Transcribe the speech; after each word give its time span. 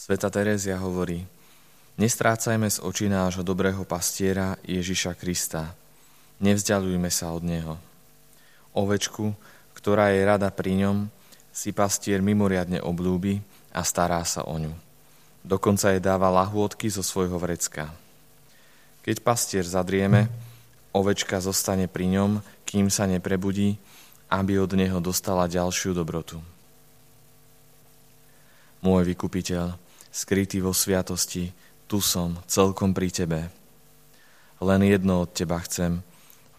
Sveta 0.00 0.32
Terézia 0.32 0.80
hovorí, 0.80 1.28
nestrácajme 2.00 2.72
z 2.72 2.80
očí 2.80 3.04
nášho 3.04 3.44
dobrého 3.44 3.84
pastiera 3.84 4.56
Ježiša 4.64 5.12
Krista. 5.12 5.76
Nevzdialujme 6.40 7.12
sa 7.12 7.36
od 7.36 7.44
Neho. 7.44 7.76
Ovečku, 8.72 9.36
ktorá 9.76 10.08
je 10.16 10.24
rada 10.24 10.48
pri 10.48 10.80
ňom, 10.80 11.12
si 11.52 11.76
pastier 11.76 12.24
mimoriadne 12.24 12.80
oblúbi 12.80 13.44
a 13.76 13.84
stará 13.84 14.24
sa 14.24 14.48
o 14.48 14.56
ňu. 14.56 14.72
Dokonca 15.44 15.92
jej 15.92 16.00
dáva 16.00 16.32
lahôdky 16.32 16.88
zo 16.88 17.04
svojho 17.04 17.36
vrecka. 17.36 17.92
Keď 19.04 19.20
pastier 19.20 19.68
zadrieme, 19.68 20.32
ovečka 20.96 21.44
zostane 21.44 21.92
pri 21.92 22.08
ňom, 22.08 22.40
kým 22.64 22.88
sa 22.88 23.04
neprebudí, 23.04 23.76
aby 24.32 24.64
od 24.64 24.72
neho 24.80 24.96
dostala 24.96 25.44
ďalšiu 25.44 25.92
dobrotu. 25.92 26.40
Môj 28.80 29.04
vykupiteľ, 29.12 29.89
skrytý 30.10 30.58
vo 30.62 30.74
sviatosti, 30.74 31.54
tu 31.90 31.98
som, 31.98 32.38
celkom 32.46 32.94
pri 32.94 33.10
Tebe. 33.10 33.40
Len 34.60 34.80
jedno 34.84 35.24
od 35.24 35.30
Teba 35.34 35.58
chcem, 35.64 36.02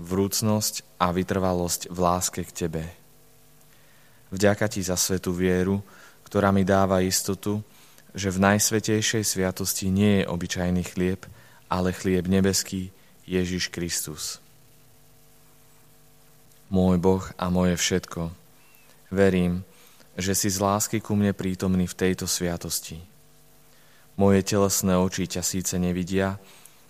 vrúcnosť 0.02 0.98
a 0.98 1.14
vytrvalosť 1.14 1.94
v 1.94 1.98
láske 2.02 2.42
k 2.44 2.52
Tebe. 2.66 2.84
Vďaka 4.32 4.66
Ti 4.72 4.82
za 4.82 4.98
svetú 4.98 5.36
vieru, 5.36 5.84
ktorá 6.24 6.50
mi 6.50 6.64
dáva 6.64 7.04
istotu, 7.04 7.60
že 8.12 8.32
v 8.32 8.44
najsvetejšej 8.44 9.24
sviatosti 9.24 9.88
nie 9.88 10.24
je 10.24 10.30
obyčajný 10.32 10.84
chlieb, 10.84 11.24
ale 11.72 11.96
chlieb 11.96 12.28
nebeský 12.28 12.92
Ježiš 13.24 13.72
Kristus. 13.72 14.44
Môj 16.72 17.00
Boh 17.00 17.24
a 17.36 17.52
moje 17.52 17.76
všetko, 17.76 18.32
verím, 19.12 19.64
že 20.16 20.36
si 20.36 20.48
z 20.48 20.60
lásky 20.60 21.04
ku 21.04 21.16
mne 21.16 21.36
prítomný 21.36 21.88
v 21.88 22.00
tejto 22.00 22.28
sviatosti. 22.28 23.00
Moje 24.20 24.44
telesné 24.44 24.98
oči 24.98 25.28
ťa 25.28 25.44
síce 25.44 25.76
nevidia, 25.80 26.40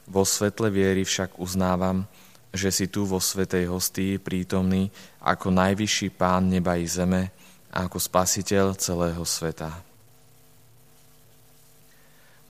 vo 0.10 0.26
svetle 0.26 0.74
viery 0.74 1.06
však 1.06 1.38
uznávam, 1.38 2.10
že 2.52 2.74
si 2.74 2.86
tu 2.92 3.08
vo 3.08 3.22
svetej 3.22 3.72
hostii 3.72 4.20
prítomný 4.20 4.92
ako 5.24 5.54
najvyšší 5.56 6.12
pán 6.18 6.52
neba 6.52 6.76
i 6.76 6.90
zeme 6.90 7.32
a 7.72 7.88
ako 7.88 8.02
spasiteľ 8.02 8.76
celého 8.76 9.24
sveta. 9.24 9.72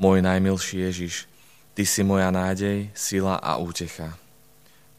Môj 0.01 0.25
najmilší 0.25 0.89
Ježiš, 0.89 1.29
Ty 1.71 1.87
si 1.87 2.03
moja 2.03 2.27
nádej, 2.35 2.91
sila 2.91 3.39
a 3.39 3.55
útecha. 3.55 4.11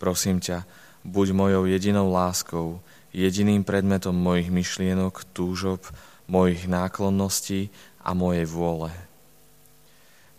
Prosím 0.01 0.41
ťa, 0.41 0.65
buď 1.05 1.37
mojou 1.37 1.69
jedinou 1.69 2.09
láskou, 2.09 2.81
jediným 3.13 3.61
predmetom 3.61 4.17
mojich 4.17 4.49
myšlienok, 4.49 5.29
túžob, 5.37 5.85
mojich 6.25 6.65
náklonností 6.65 7.69
a 8.01 8.17
mojej 8.17 8.49
vôle. 8.49 8.89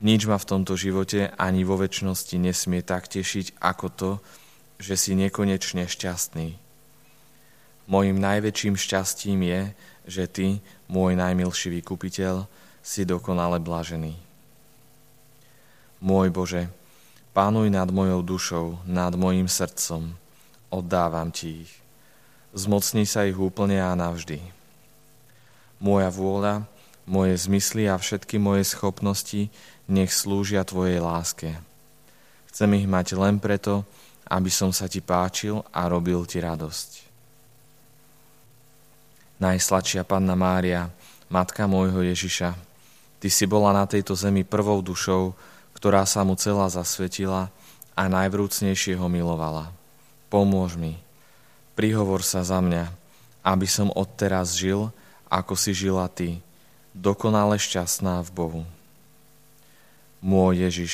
Nič 0.03 0.27
ma 0.27 0.35
v 0.35 0.49
tomto 0.51 0.75
živote 0.75 1.31
ani 1.39 1.63
vo 1.63 1.79
väčšnosti 1.79 2.35
nesmie 2.35 2.83
tak 2.83 3.07
tešiť 3.07 3.55
ako 3.63 3.87
to, 3.87 4.11
že 4.75 4.99
si 4.99 5.15
nekonečne 5.15 5.87
šťastný. 5.87 6.59
Mojím 7.87 8.19
najväčším 8.19 8.75
šťastím 8.75 9.39
je, 9.47 9.61
že 10.03 10.23
Ty, 10.27 10.47
môj 10.91 11.15
najmilší 11.15 11.79
vykupiteľ, 11.79 12.43
si 12.83 13.07
dokonale 13.07 13.63
blažený. 13.63 14.19
Môj 16.03 16.35
Bože, 16.35 16.67
pánuj 17.31 17.71
nad 17.71 17.87
mojou 17.87 18.19
dušou, 18.19 18.83
nad 18.83 19.15
mojim 19.15 19.47
srdcom, 19.47 20.11
oddávam 20.67 21.31
Ti 21.31 21.63
ich. 21.63 21.71
Zmocni 22.51 23.07
sa 23.07 23.23
ich 23.23 23.39
úplne 23.39 23.79
a 23.79 23.95
navždy. 23.95 24.43
Moja 25.79 26.11
vôľa, 26.11 26.67
moje 27.03 27.35
zmysly 27.35 27.91
a 27.91 27.99
všetky 27.99 28.39
moje 28.39 28.63
schopnosti 28.67 29.51
nech 29.87 30.11
slúžia 30.11 30.63
Tvojej 30.63 31.03
láske. 31.03 31.51
Chcem 32.51 32.69
ich 32.79 32.87
mať 32.87 33.17
len 33.17 33.41
preto, 33.41 33.83
aby 34.29 34.47
som 34.47 34.71
sa 34.71 34.87
Ti 34.87 35.03
páčil 35.03 35.59
a 35.73 35.89
robil 35.91 36.23
Ti 36.23 36.39
radosť. 36.39 36.89
Najsladšia 39.43 40.07
Panna 40.07 40.37
Mária, 40.37 40.87
Matka 41.27 41.67
môjho 41.67 42.05
Ježiša, 42.05 42.55
Ty 43.19 43.27
si 43.31 43.45
bola 43.47 43.71
na 43.71 43.87
tejto 43.87 44.15
zemi 44.19 44.43
prvou 44.43 44.83
dušou, 44.83 45.31
ktorá 45.75 46.03
sa 46.03 46.23
mu 46.23 46.35
celá 46.35 46.67
zasvetila 46.67 47.51
a 47.95 48.03
najvrúcnejšie 48.07 48.95
ho 48.95 49.07
milovala. 49.07 49.71
Pomôž 50.31 50.75
mi, 50.79 50.99
prihovor 51.75 52.23
sa 52.23 52.43
za 52.43 52.59
mňa, 52.59 52.91
aby 53.43 53.67
som 53.67 53.91
odteraz 53.91 54.55
žil, 54.55 54.91
ako 55.27 55.57
si 55.57 55.75
žila 55.75 56.07
Ty, 56.07 56.39
dokonale 56.93 57.57
šťastná 57.57 58.21
v 58.21 58.29
Bohu. 58.31 58.63
Môj 60.21 60.63
Ježiš, 60.69 60.93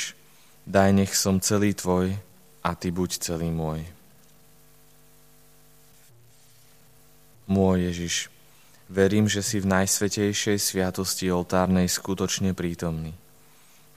daj 0.63 0.95
nech 0.95 1.13
som 1.13 1.43
celý 1.43 1.75
Tvoj 1.75 2.15
a 2.63 2.69
Ty 2.73 2.89
buď 2.89 3.19
celý 3.19 3.51
môj. 3.51 3.83
Môj 7.45 7.91
Ježiš, 7.91 8.15
verím, 8.87 9.27
že 9.27 9.43
si 9.43 9.59
v 9.59 9.69
najsvetejšej 9.69 10.57
sviatosti 10.57 11.29
oltárnej 11.29 11.91
skutočne 11.91 12.55
prítomný. 12.55 13.13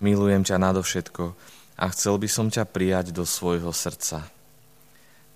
Milujem 0.03 0.43
ťa 0.43 0.59
nadovšetko 0.59 1.25
a 1.79 1.85
chcel 1.95 2.19
by 2.19 2.29
som 2.29 2.51
ťa 2.51 2.67
prijať 2.67 3.15
do 3.15 3.23
svojho 3.23 3.71
srdca. 3.71 4.27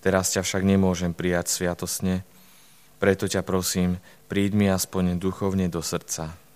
Teraz 0.03 0.35
ťa 0.35 0.43
však 0.43 0.61
nemôžem 0.67 1.15
prijať 1.15 1.49
sviatosne, 1.49 2.21
preto 2.97 3.29
ťa 3.29 3.45
prosím, 3.45 4.01
príď 4.29 4.51
mi 4.57 4.65
aspoň 4.67 5.21
duchovne 5.21 5.69
do 5.69 5.79
srdca 5.79 6.46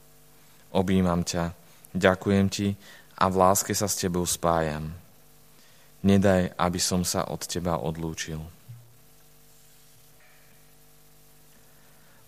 objímam 0.72 1.24
ťa, 1.24 1.52
ďakujem 1.96 2.48
ti 2.48 2.74
a 3.20 3.30
v 3.30 3.36
láske 3.38 3.76
sa 3.76 3.86
s 3.86 4.00
tebou 4.00 4.26
spájam. 4.26 4.92
Nedaj, 6.02 6.58
aby 6.58 6.80
som 6.82 7.06
sa 7.06 7.30
od 7.30 7.46
teba 7.46 7.78
odlúčil. 7.78 8.42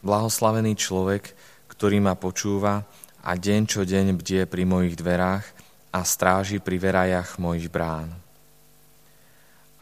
Blahoslavený 0.04 0.78
človek, 0.78 1.34
ktorý 1.72 2.04
ma 2.04 2.14
počúva 2.14 2.86
a 3.24 3.32
deň 3.40 3.62
čo 3.66 3.82
deň 3.88 4.20
bdie 4.20 4.44
pri 4.46 4.68
mojich 4.68 5.00
dverách 5.00 5.48
a 5.96 6.00
stráži 6.04 6.60
pri 6.60 6.76
verajach 6.78 7.40
mojich 7.40 7.72
brán. 7.72 8.12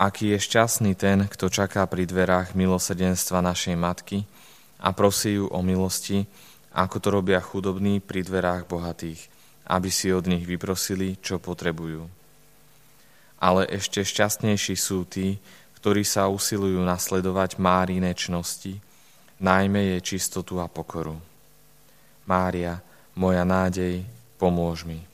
Aký 0.01 0.33
je 0.33 0.39
šťastný 0.41 0.93
ten, 0.97 1.25
kto 1.25 1.49
čaká 1.49 1.85
pri 1.89 2.05
dverách 2.05 2.53
milosrdenstva 2.53 3.41
našej 3.41 3.75
matky 3.77 4.25
a 4.81 4.93
prosí 4.93 5.37
ju 5.37 5.45
o 5.49 5.59
milosti, 5.61 6.25
ako 6.71 6.97
to 7.03 7.07
robia 7.11 7.43
chudobní 7.43 7.99
pri 7.99 8.23
dverách 8.23 8.67
bohatých, 8.67 9.27
aby 9.67 9.89
si 9.91 10.11
od 10.11 10.27
nich 10.27 10.47
vyprosili, 10.47 11.19
čo 11.19 11.37
potrebujú. 11.37 12.07
Ale 13.41 13.67
ešte 13.67 14.05
šťastnejší 14.05 14.75
sú 14.79 15.03
tí, 15.03 15.41
ktorí 15.81 16.05
sa 16.05 16.29
usilujú 16.29 16.79
nasledovať 16.85 17.57
Mári 17.57 17.97
nečnosti, 17.97 18.77
najmä 19.41 19.97
je 19.97 20.15
čistotu 20.15 20.61
a 20.61 20.69
pokoru. 20.69 21.17
Mária, 22.29 22.79
moja 23.17 23.41
nádej, 23.41 24.05
pomôž 24.37 24.85
mi. 24.85 25.10